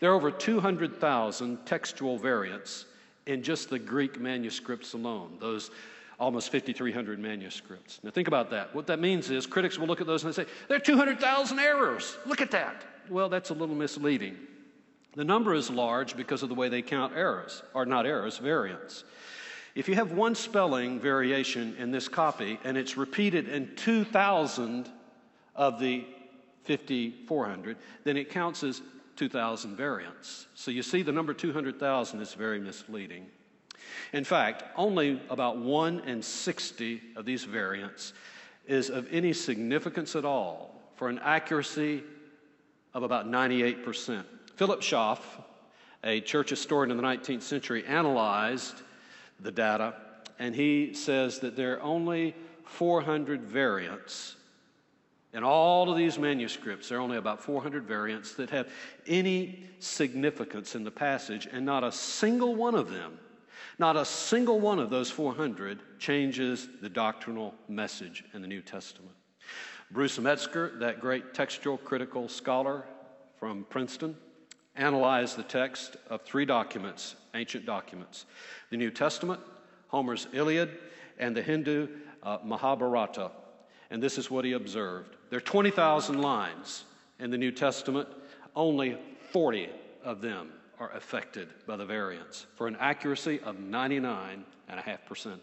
[0.00, 2.84] There are over 200,000 textual variants
[3.24, 5.70] in just the Greek manuscripts alone, those
[6.18, 8.00] almost 5,300 manuscripts.
[8.02, 8.74] Now, think about that.
[8.74, 11.58] What that means is critics will look at those and they say, there are 200,000
[11.58, 12.16] errors.
[12.26, 12.84] Look at that.
[13.10, 14.36] Well, that's a little misleading.
[15.14, 19.04] The number is large because of the way they count errors, or not errors, variants.
[19.74, 24.90] If you have one spelling variation in this copy and it's repeated in 2,000
[25.54, 26.06] of the
[26.64, 28.82] 5,400, then it counts as
[29.16, 30.46] 2,000 variants.
[30.54, 33.26] So you see, the number 200,000 is very misleading.
[34.12, 38.12] In fact, only about 1 in 60 of these variants
[38.66, 42.02] is of any significance at all for an accuracy
[42.94, 44.24] of about 98%.
[44.56, 45.40] Philip Schaff,
[46.02, 48.82] a church historian in the 19th century, analyzed
[49.40, 49.94] the data,
[50.38, 54.36] and he says that there are only 400 variants
[55.36, 58.70] In all of these manuscripts, there are only about 400 variants that have
[59.06, 63.18] any significance in the passage, and not a single one of them,
[63.78, 69.14] not a single one of those 400 changes the doctrinal message in the New Testament.
[69.90, 72.84] Bruce Metzger, that great textual critical scholar
[73.38, 74.16] from Princeton,
[74.74, 78.26] analyzed the text of three documents, ancient documents
[78.70, 79.40] the New Testament,
[79.88, 80.70] Homer's Iliad,
[81.18, 81.88] and the Hindu
[82.22, 83.30] uh, Mahabharata.
[83.90, 85.16] And this is what he observed.
[85.30, 86.84] There are 20,000 lines
[87.20, 88.08] in the New Testament,
[88.56, 88.98] only
[89.30, 89.68] 40
[90.02, 95.38] of them are affected by the variants for an accuracy of 99.5%.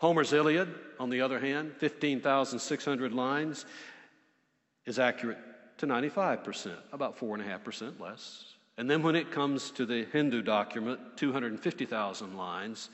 [0.00, 0.68] Homer's Iliad,
[0.98, 3.66] on the other hand, 15,600 lines,
[4.86, 5.38] is accurate
[5.78, 8.54] to 95%, about 4.5% less.
[8.78, 12.90] And then when it comes to the Hindu document, 250,000 lines,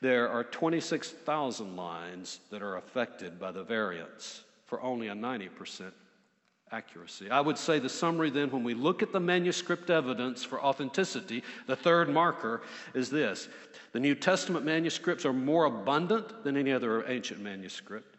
[0.00, 5.92] there are 26,000 lines that are affected by the variants for only a 90%
[6.72, 7.30] accuracy.
[7.30, 11.42] I would say the summary then, when we look at the manuscript evidence for authenticity,
[11.66, 12.62] the third marker
[12.94, 13.48] is this
[13.92, 18.16] the New Testament manuscripts are more abundant than any other ancient manuscript.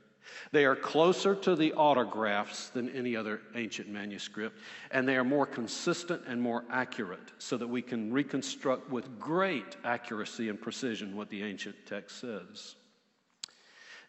[0.51, 4.59] They are closer to the autographs than any other ancient manuscript,
[4.91, 9.75] and they are more consistent and more accurate so that we can reconstruct with great
[9.83, 12.75] accuracy and precision what the ancient text says.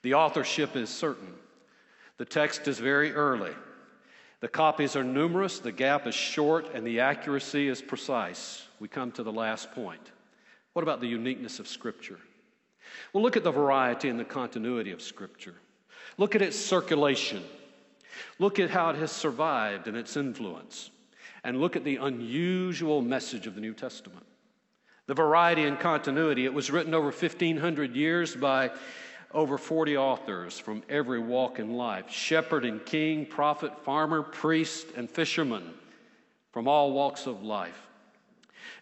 [0.03, 1.35] The authorship is certain.
[2.19, 3.53] The text is very early.
[4.41, 8.67] The copies are numerous, the gap is short, and the accuracy is precise.
[8.81, 10.13] We come to the last point.
[10.75, 12.19] What about the uniqueness of Scripture?
[13.13, 15.55] Well, look at the variety and the continuity of Scripture.
[16.19, 17.43] Look at its circulation.
[18.39, 20.91] Look at how it has survived and its influence.
[21.43, 24.27] And look at the unusual message of the New Testament.
[25.07, 26.45] The variety and continuity.
[26.45, 28.71] It was written over 1,500 years by
[29.37, 35.11] over 40 authors from every walk in life shepherd and king, prophet, farmer, priest, and
[35.11, 35.75] fisherman
[36.53, 37.87] from all walks of life.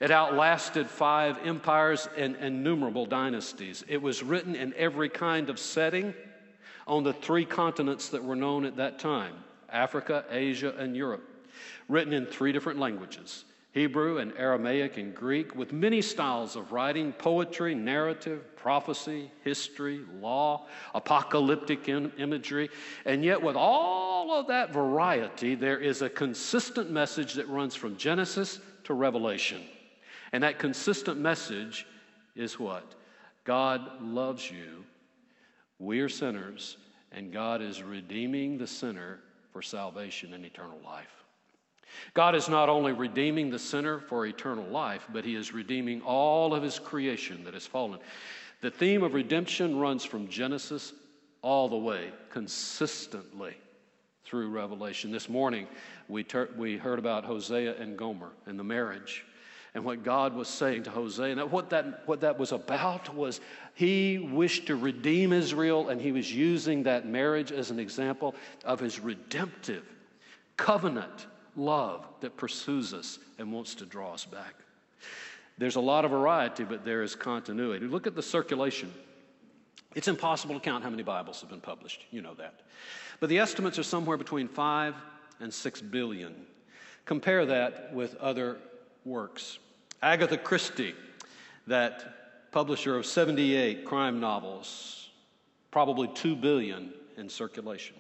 [0.01, 3.85] It outlasted five empires and innumerable dynasties.
[3.89, 6.15] It was written in every kind of setting
[6.87, 9.35] on the three continents that were known at that time
[9.69, 11.29] Africa, Asia, and Europe,
[11.89, 17.13] written in three different languages Hebrew and Aramaic and Greek, with many styles of writing
[17.13, 22.71] poetry, narrative, prophecy, history, law, apocalyptic imagery.
[23.05, 27.97] And yet, with all of that variety, there is a consistent message that runs from
[27.97, 29.63] Genesis to Revelation.
[30.33, 31.85] And that consistent message
[32.37, 32.95] is what?
[33.45, 34.85] God loves you
[35.79, 36.77] we are sinners,
[37.13, 39.19] and God is redeeming the sinner
[39.53, 41.24] for salvation and eternal life.
[42.13, 46.55] God is not only redeeming the sinner for eternal life, but He is redeeming all
[46.55, 48.01] of His creation that has fallen.
[48.61, 50.93] The theme of redemption runs from Genesis
[51.43, 53.55] all the way, consistently
[54.25, 55.13] through Revelation.
[55.13, 55.67] This morning,
[56.09, 59.25] we, ter- we heard about Hosea and Gomer and the marriage
[59.75, 61.33] and what God was saying to Hosea.
[61.33, 63.41] And what that, what that was about was
[63.75, 68.79] he wished to redeem Israel, and he was using that marriage as an example of
[68.79, 69.85] his redemptive
[70.57, 74.55] covenant love that pursues us and wants to draw us back.
[75.59, 77.87] There's a lot of variety, but there is continuity.
[77.87, 78.93] Look at the circulation.
[79.95, 82.05] It's impossible to count how many Bibles have been published.
[82.11, 82.63] You know that.
[83.21, 84.95] But the estimates are somewhere between 5
[85.41, 86.35] and 6 billion.
[87.05, 88.57] Compare that with other
[89.05, 89.59] works.
[90.03, 90.95] Agatha Christie,
[91.69, 95.11] that publisher of 78 crime novels,
[95.71, 97.97] probably 2 billion in circulation.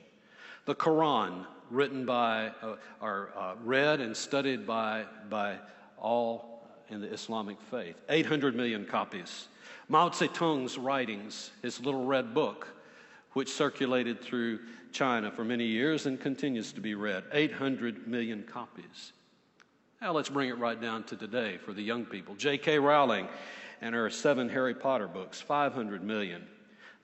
[0.64, 5.56] The Quran, written by, uh, or uh, read and studied by, by
[5.98, 9.48] all in the Islamic faith, 800 million copies.
[9.88, 12.68] Mao Zedong's writings, his little red book,
[13.32, 14.60] which circulated through
[14.92, 19.12] China for many years and continues to be read, 800 million copies.
[20.00, 22.34] Now let's bring it right down to today for the young people.
[22.34, 22.78] J.K.
[22.78, 23.28] Rowling
[23.80, 26.46] and her seven Harry Potter books, 500 million.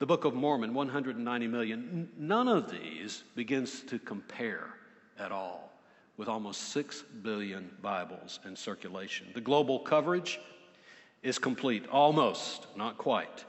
[0.00, 2.08] The Book of Mormon, 190 million.
[2.16, 4.68] None of these begins to compare
[5.18, 5.70] at all
[6.16, 9.26] with almost 6 billion Bibles in circulation.
[9.34, 10.40] The global coverage
[11.22, 13.44] is complete, almost, not quite.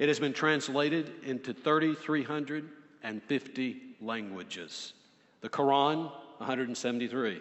[0.00, 4.94] It has been translated into 3,350 languages.
[5.40, 7.40] The Quran, 173.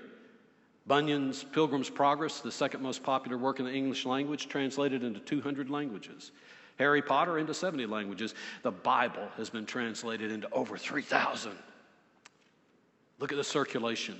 [0.86, 5.72] Bunyan's Pilgrim's Progress, the second most popular work in the English language, translated into 200
[5.72, 6.32] languages.
[6.78, 8.34] Harry Potter into 70 languages.
[8.64, 11.52] The Bible has been translated into over 3,000.
[13.20, 14.20] Look at the circulation.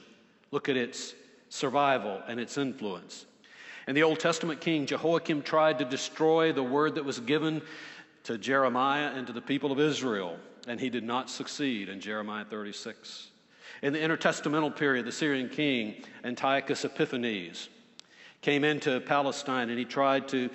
[0.52, 1.16] Look at its
[1.50, 3.26] survival and its influence.
[3.88, 7.62] And the Old Testament, King Jehoiakim tried to destroy the word that was given
[8.24, 10.38] to Jeremiah and to the people of Israel,
[10.68, 13.30] and he did not succeed in Jeremiah 36.
[13.82, 17.70] In the intertestamental period, the Syrian king Antiochus Epiphanes
[18.42, 20.50] came into Palestine and he tried to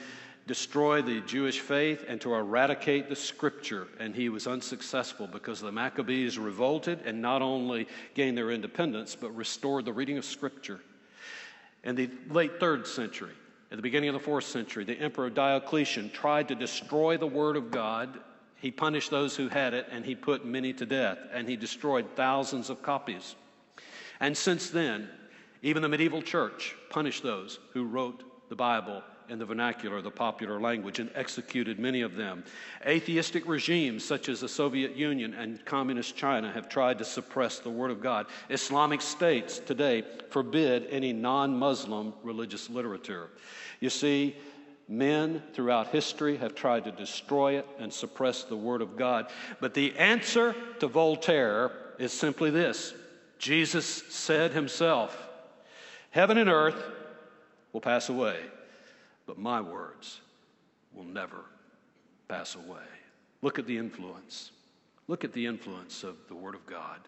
[0.46, 3.88] destroy the Jewish faith and to eradicate the scripture.
[3.98, 9.34] And he was unsuccessful because the Maccabees revolted and not only gained their independence, but
[9.34, 10.80] restored the reading of scripture.
[11.82, 13.32] In the late third century,
[13.70, 17.56] at the beginning of the fourth century, the Emperor Diocletian tried to destroy the Word
[17.56, 18.20] of God.
[18.56, 22.06] He punished those who had it, and he put many to death, and he destroyed
[22.14, 23.34] thousands of copies.
[24.20, 25.08] And since then,
[25.62, 30.60] even the medieval church punished those who wrote the Bible in the vernacular, the popular
[30.60, 32.44] language, and executed many of them.
[32.86, 37.70] Atheistic regimes such as the Soviet Union and Communist China have tried to suppress the
[37.70, 38.26] Word of God.
[38.48, 43.28] Islamic states today forbid any non Muslim religious literature.
[43.80, 44.36] You see,
[44.88, 49.26] men throughout history have tried to destroy it and suppress the Word of God.
[49.60, 52.94] But the answer to Voltaire is simply this
[53.38, 55.28] Jesus said himself,
[56.10, 56.76] Heaven and earth
[57.76, 58.38] will pass away,
[59.26, 60.22] but my words
[60.94, 61.44] will never
[62.26, 62.86] pass away.
[63.42, 64.50] Look at the influence.
[65.08, 67.00] Look at the influence of the Word of God.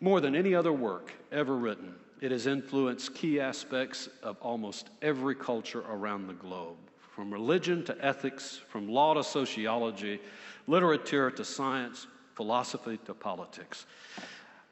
[0.00, 5.34] More than any other work ever written, it has influenced key aspects of almost every
[5.34, 6.76] culture around the globe,
[7.12, 10.20] from religion to ethics, from law to sociology,
[10.68, 13.84] literature to science, philosophy to politics.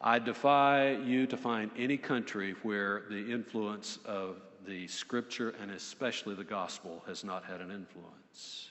[0.00, 4.36] I defy you to find any country where the influence of
[4.68, 8.68] the scripture and especially the gospel has not had an influence.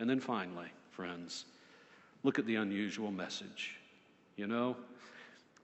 [0.00, 1.44] And then finally, friends,
[2.22, 3.76] look at the unusual message.
[4.36, 4.76] You know,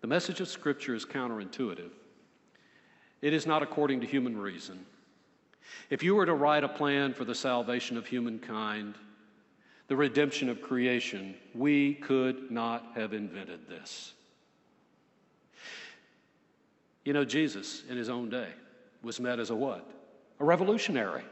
[0.03, 1.91] the message of scripture is counterintuitive.
[3.23, 4.85] It is not according to human reason.
[5.91, 8.97] If you were to write a plan for the salvation of humankind,
[9.89, 14.13] the redemption of creation, we could not have invented this.
[17.05, 18.49] You know, Jesus, in his own day,
[19.03, 19.89] was met as a what?
[20.41, 21.23] A revolutionary.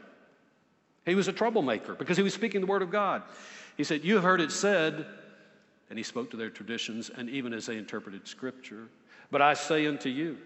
[1.05, 3.23] He was a troublemaker because he was speaking the word of God.
[3.77, 5.05] He said, You have heard it said,
[5.89, 8.87] and he spoke to their traditions and even as they interpreted scripture,
[9.31, 10.37] but I say unto you.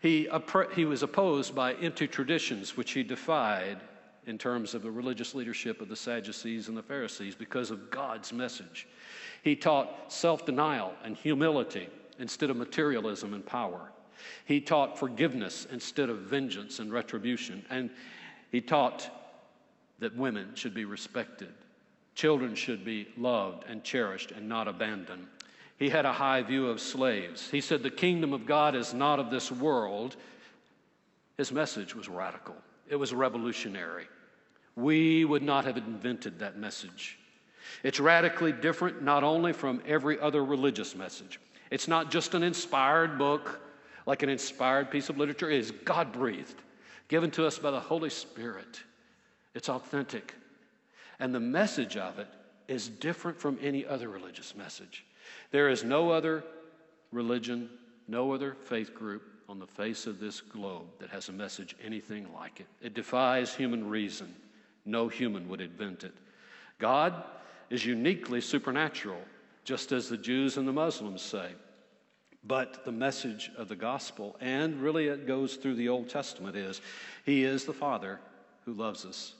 [0.00, 0.28] He,
[0.74, 3.78] he was opposed by empty traditions, which he defied
[4.26, 8.32] in terms of the religious leadership of the Sadducees and the Pharisees because of God's
[8.32, 8.86] message.
[9.42, 13.90] He taught self denial and humility instead of materialism and power.
[14.44, 17.64] He taught forgiveness instead of vengeance and retribution.
[17.70, 17.90] And
[18.50, 19.10] he taught
[19.98, 21.52] that women should be respected,
[22.14, 25.26] children should be loved and cherished and not abandoned.
[25.76, 27.50] He had a high view of slaves.
[27.50, 30.16] He said, The kingdom of God is not of this world.
[31.36, 32.56] His message was radical,
[32.88, 34.06] it was revolutionary.
[34.76, 37.18] We would not have invented that message.
[37.82, 41.38] It's radically different not only from every other religious message.
[41.70, 43.60] It's not just an inspired book
[44.06, 45.50] like an inspired piece of literature.
[45.50, 46.60] It is God breathed,
[47.08, 48.82] given to us by the Holy Spirit.
[49.54, 50.34] It's authentic.
[51.18, 52.28] And the message of it
[52.68, 55.04] is different from any other religious message.
[55.50, 56.44] There is no other
[57.12, 57.70] religion,
[58.08, 62.26] no other faith group on the face of this globe that has a message anything
[62.34, 62.66] like it.
[62.82, 64.34] It defies human reason.
[64.84, 66.14] No human would invent it.
[66.78, 67.22] God
[67.70, 69.20] is uniquely supernatural,
[69.64, 71.52] just as the Jews and the Muslims say.
[72.46, 76.82] But the message of the gospel, and really it goes through the Old Testament, is
[77.24, 78.20] He is the Father
[78.64, 79.34] who loves us.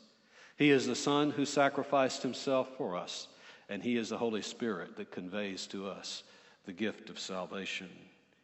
[0.56, 3.28] He is the Son who sacrificed Himself for us.
[3.68, 6.22] And He is the Holy Spirit that conveys to us
[6.66, 7.88] the gift of salvation.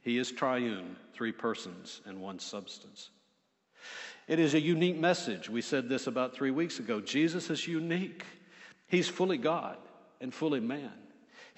[0.02, 3.10] He is triune, three persons and one substance.
[4.28, 5.48] It is a unique message.
[5.48, 7.00] We said this about three weeks ago.
[7.00, 8.24] Jesus is unique,
[8.86, 9.76] He's fully God
[10.20, 10.92] and fully man.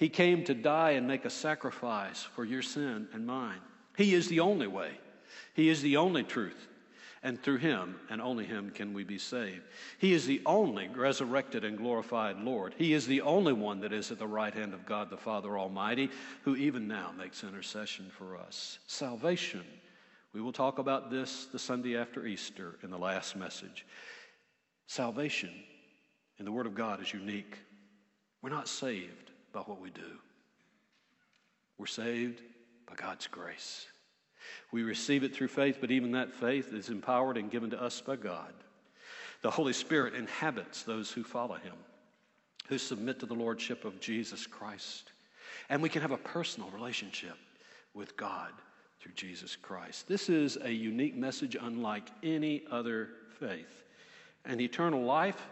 [0.03, 3.61] He came to die and make a sacrifice for your sin and mine.
[3.95, 4.91] He is the only way,
[5.53, 6.67] He is the only truth.
[7.25, 9.61] And through Him and only Him can we be saved.
[9.99, 12.75] He is the only resurrected and glorified Lord.
[12.77, 15.57] He is the only one that is at the right hand of God the Father
[15.57, 16.09] Almighty,
[16.41, 18.79] who even now makes intercession for us.
[18.87, 19.63] Salvation.
[20.33, 23.85] We will talk about this the Sunday after Easter in the last message.
[24.85, 25.51] Salvation
[26.39, 27.57] in the Word of God is unique.
[28.41, 29.22] We're not saved
[29.53, 30.19] by what we do.
[31.77, 32.41] We're saved
[32.87, 33.87] by God's grace.
[34.71, 38.01] We receive it through faith, but even that faith is empowered and given to us
[38.01, 38.53] by God.
[39.41, 41.75] The Holy Spirit inhabits those who follow Him,
[42.67, 45.11] who submit to the Lordship of Jesus Christ.
[45.69, 47.37] And we can have a personal relationship
[47.93, 48.51] with God
[48.99, 50.07] through Jesus Christ.
[50.07, 53.83] This is a unique message unlike any other faith.
[54.45, 55.47] And eternal life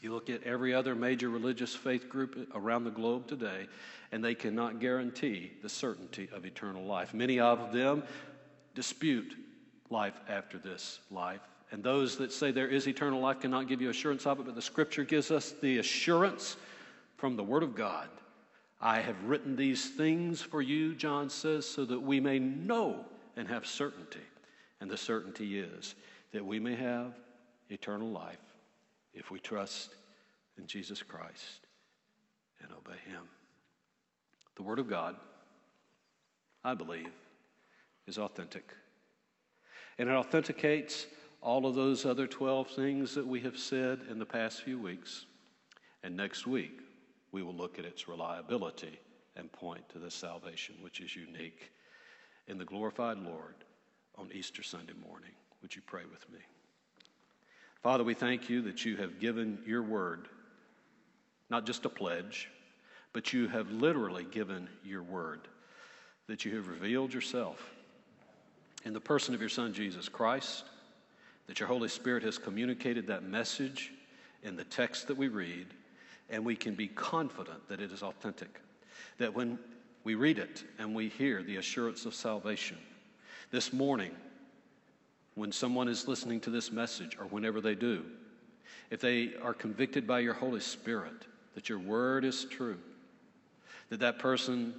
[0.00, 3.66] You look at every other major religious faith group around the globe today,
[4.12, 7.12] and they cannot guarantee the certainty of eternal life.
[7.12, 8.02] Many of them
[8.74, 9.34] dispute
[9.90, 11.40] life after this life.
[11.70, 14.54] And those that say there is eternal life cannot give you assurance of it, but
[14.54, 16.56] the scripture gives us the assurance
[17.16, 18.08] from the Word of God.
[18.80, 23.04] I have written these things for you, John says, so that we may know
[23.36, 24.20] and have certainty.
[24.80, 25.94] And the certainty is
[26.32, 27.12] that we may have
[27.68, 28.38] eternal life
[29.14, 29.94] if we trust
[30.58, 31.66] in Jesus Christ
[32.62, 33.22] and obey Him.
[34.56, 35.16] The Word of God,
[36.64, 37.12] I believe,
[38.06, 38.74] is authentic.
[39.98, 41.06] And it authenticates
[41.40, 45.26] all of those other 12 things that we have said in the past few weeks.
[46.02, 46.80] And next week,
[47.32, 48.98] we will look at its reliability
[49.36, 51.70] and point to the salvation which is unique
[52.48, 53.54] in the glorified Lord
[54.16, 55.30] on Easter Sunday morning.
[55.62, 56.40] Would you pray with me?
[57.82, 60.28] Father, we thank you that you have given your word,
[61.48, 62.50] not just a pledge,
[63.12, 65.40] but you have literally given your word,
[66.26, 67.70] that you have revealed yourself
[68.84, 70.64] in the person of your Son, Jesus Christ,
[71.46, 73.92] that your Holy Spirit has communicated that message
[74.42, 75.66] in the text that we read,
[76.28, 78.60] and we can be confident that it is authentic.
[79.18, 79.58] That when
[80.04, 82.78] we read it and we hear the assurance of salvation,
[83.50, 84.12] this morning,
[85.34, 88.04] when someone is listening to this message or whenever they do,
[88.90, 92.78] if they are convicted by your Holy Spirit that your word is true,
[93.88, 94.74] that that person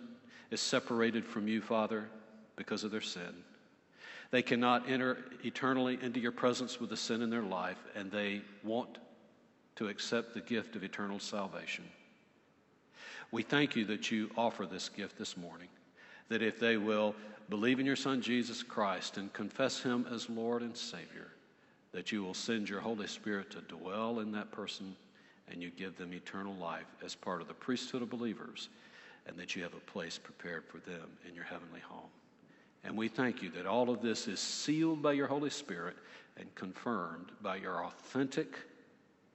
[0.52, 2.08] is separated from you, Father,
[2.56, 3.44] because of their sin.
[4.32, 8.42] They cannot enter eternally into your presence with the sin in their life, and they
[8.64, 8.98] want
[9.76, 11.86] to accept the gift of eternal salvation.
[13.32, 15.68] We thank you that you offer this gift this morning,
[16.32, 17.14] that if they will
[17.50, 21.28] believe in your Son Jesus Christ and confess him as Lord and Savior,
[21.92, 24.96] that you will send your Holy Spirit to dwell in that person
[25.52, 28.70] and you give them eternal life as part of the priesthood of believers,
[29.28, 32.10] and that you have a place prepared for them in your heavenly home.
[32.86, 35.98] And we thank you that all of this is sealed by your Holy Spirit
[36.38, 38.56] and confirmed by your authentic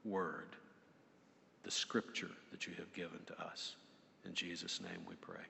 [0.07, 0.49] word,
[1.62, 3.76] the scripture that you have given to us.
[4.24, 5.44] In Jesus' name we pray.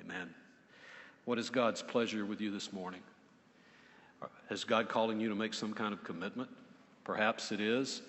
[0.00, 0.34] Amen.
[1.28, 3.02] What is God's pleasure with you this morning?
[4.48, 6.48] Is God calling you to make some kind of commitment?
[7.04, 8.00] Perhaps it is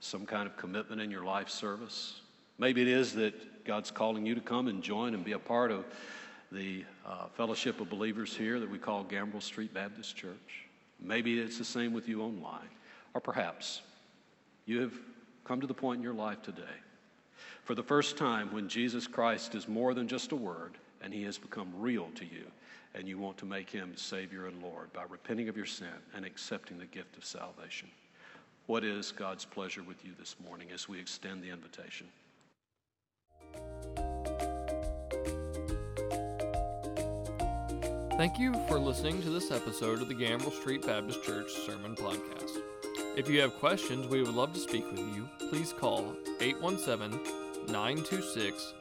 [0.00, 2.20] some kind of commitment in your life service.
[2.58, 5.70] Maybe it is that God's calling you to come and join and be a part
[5.70, 5.86] of
[6.52, 10.66] the uh, fellowship of believers here that we call Gambrell Street Baptist Church.
[11.00, 12.68] Maybe it's the same with you online.
[13.14, 13.80] Or perhaps
[14.66, 14.92] you have
[15.46, 16.76] come to the point in your life today,
[17.64, 21.22] for the first time, when Jesus Christ is more than just a word and he
[21.24, 22.44] has become real to you,
[22.94, 26.24] and you want to make him Savior and Lord by repenting of your sin and
[26.24, 27.88] accepting the gift of salvation.
[28.66, 32.06] What is God's pleasure with you this morning as we extend the invitation?
[38.18, 42.58] Thank you for listening to this episode of the Gambrell Street Baptist Church Sermon Podcast.
[43.16, 45.28] If you have questions, we would love to speak with you.
[45.50, 47.20] Please call 817
[47.68, 48.74] 926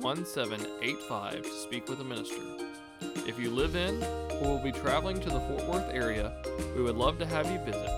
[0.00, 2.42] 1785 to speak with a minister.
[3.26, 6.32] If you live in or will be traveling to the Fort Worth area,
[6.76, 7.88] we would love to have you visit.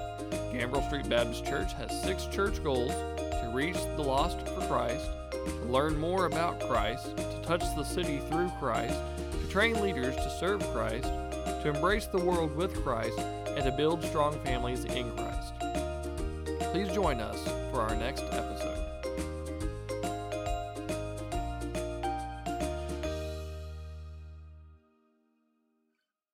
[0.53, 5.65] Gambrell Street Baptist Church has six church goals to reach the lost for Christ, to
[5.67, 8.99] learn more about Christ, to touch the city through Christ,
[9.33, 11.05] to train leaders to serve Christ,
[11.63, 15.53] to embrace the world with Christ, and to build strong families in Christ.
[16.73, 18.76] Please join us for our next episode.